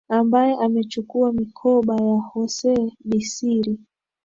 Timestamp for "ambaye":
0.09-0.53